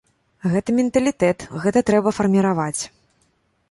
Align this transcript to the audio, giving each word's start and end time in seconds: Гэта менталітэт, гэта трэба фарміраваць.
Гэта 0.53 0.69
менталітэт, 0.79 1.47
гэта 1.67 1.87
трэба 1.93 2.17
фарміраваць. 2.23 2.81